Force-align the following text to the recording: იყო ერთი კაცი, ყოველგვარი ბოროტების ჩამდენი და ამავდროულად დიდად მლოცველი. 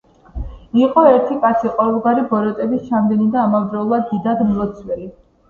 იყო 0.83 1.03
ერთი 1.09 1.37
კაცი, 1.43 1.71
ყოველგვარი 1.81 2.23
ბოროტების 2.31 2.83
ჩამდენი 2.89 3.29
და 3.37 3.45
ამავდროულად 3.45 4.09
დიდად 4.15 4.43
მლოცველი. 4.51 5.07